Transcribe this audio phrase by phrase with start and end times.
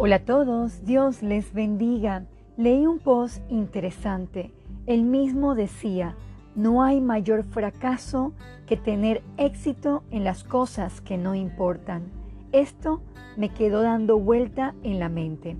[0.00, 2.24] Hola a todos, Dios les bendiga.
[2.56, 4.52] Leí un post interesante.
[4.86, 6.14] El mismo decía,
[6.54, 8.32] no hay mayor fracaso
[8.68, 12.12] que tener éxito en las cosas que no importan.
[12.52, 13.00] Esto
[13.36, 15.56] me quedó dando vuelta en la mente.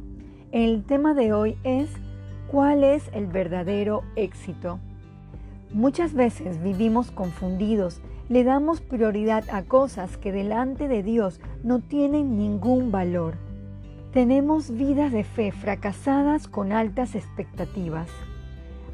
[0.52, 1.90] El tema de hoy es
[2.48, 4.78] ¿cuál es el verdadero éxito?
[5.72, 12.38] Muchas veces vivimos confundidos, le damos prioridad a cosas que delante de Dios no tienen
[12.38, 13.47] ningún valor.
[14.12, 18.08] Tenemos vidas de fe fracasadas con altas expectativas.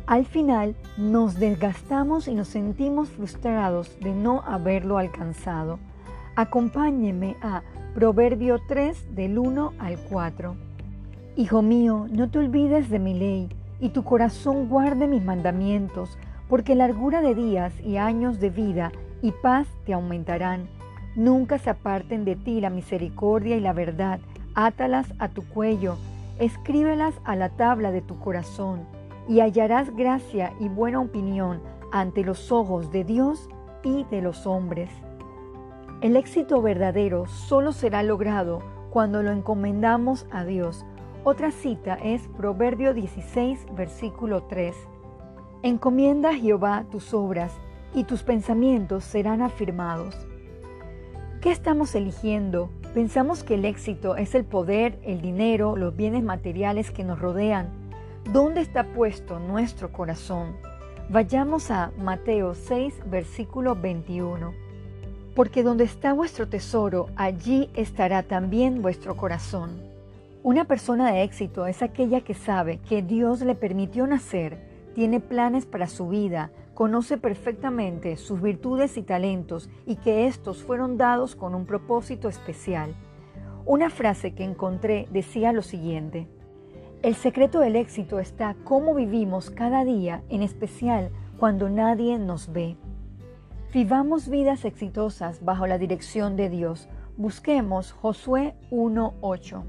[0.06, 5.78] Al final nos desgastamos y nos sentimos frustrados de no haberlo alcanzado.
[6.34, 7.62] Acompáñeme a
[7.94, 10.56] Proverbio 3 del 1 al 4.
[11.36, 16.18] Hijo mío, no te olvides de mi ley y tu corazón guarde mis mandamientos,
[16.48, 18.90] porque largura de días y años de vida
[19.22, 20.68] y paz te aumentarán.
[21.14, 24.18] Nunca se aparten de ti la misericordia y la verdad
[24.54, 25.96] átalas a tu cuello,
[26.38, 28.86] escríbelas a la tabla de tu corazón,
[29.28, 31.60] y hallarás gracia y buena opinión
[31.92, 33.48] ante los ojos de Dios
[33.82, 34.90] y de los hombres.
[36.00, 40.84] El éxito verdadero solo será logrado cuando lo encomendamos a Dios.
[41.24, 44.74] Otra cita es Proverbio 16, versículo 3.
[45.62, 47.52] Encomienda a Jehová tus obras
[47.94, 50.14] y tus pensamientos serán afirmados.
[51.40, 52.68] ¿Qué estamos eligiendo?
[52.94, 57.70] Pensamos que el éxito es el poder, el dinero, los bienes materiales que nos rodean.
[58.32, 60.54] ¿Dónde está puesto nuestro corazón?
[61.08, 64.54] Vayamos a Mateo 6, versículo 21.
[65.34, 69.72] Porque donde está vuestro tesoro, allí estará también vuestro corazón.
[70.44, 74.56] Una persona de éxito es aquella que sabe que Dios le permitió nacer,
[74.94, 80.96] tiene planes para su vida, conoce perfectamente sus virtudes y talentos y que estos fueron
[80.98, 82.94] dados con un propósito especial.
[83.64, 86.28] Una frase que encontré decía lo siguiente,
[87.04, 92.78] el secreto del éxito está cómo vivimos cada día, en especial cuando nadie nos ve.
[93.74, 96.88] Vivamos vidas exitosas bajo la dirección de Dios.
[97.18, 99.62] Busquemos Josué 1.8.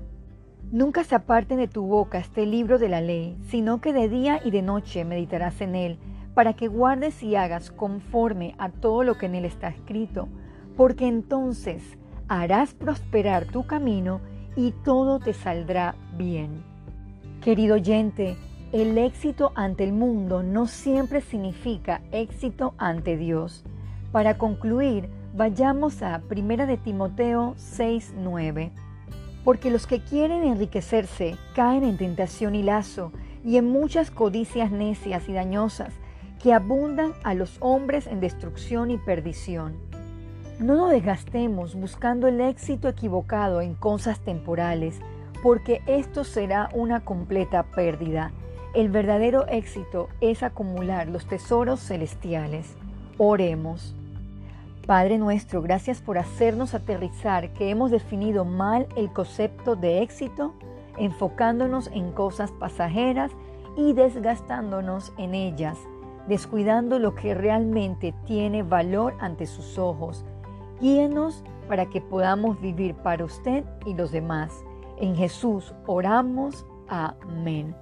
[0.71, 4.39] Nunca se aparte de tu boca este libro de la ley, sino que de día
[4.41, 5.99] y de noche meditarás en él
[6.35, 10.28] para que guardes y hagas conforme a todo lo que en él está escrito,
[10.78, 11.81] porque entonces
[12.28, 14.19] harás prosperar tu camino
[14.56, 16.63] y todo te saldrá bien.
[17.41, 18.35] Querido oyente,
[18.74, 23.63] el éxito ante el mundo no siempre significa éxito ante Dios.
[24.12, 28.72] Para concluir, vayamos a 1 de Timoteo 6:9.
[29.45, 33.12] Porque los que quieren enriquecerse caen en tentación y lazo
[33.45, 35.94] y en muchas codicias necias y dañosas
[36.45, 39.78] que abundan a los hombres en destrucción y perdición.
[40.59, 45.00] No nos desgastemos buscando el éxito equivocado en cosas temporales,
[45.41, 48.31] porque esto será una completa pérdida.
[48.75, 52.75] El verdadero éxito es acumular los tesoros celestiales.
[53.17, 53.95] Oremos.
[54.85, 60.53] Padre nuestro, gracias por hacernos aterrizar que hemos definido mal el concepto de éxito,
[61.00, 63.31] enfocándonos en cosas pasajeras
[63.75, 65.79] y desgastándonos en ellas
[66.28, 70.25] descuidando lo que realmente tiene valor ante sus ojos.
[70.81, 74.63] Guíenos para que podamos vivir para usted y los demás.
[74.97, 76.66] En Jesús oramos.
[76.88, 77.75] Amén.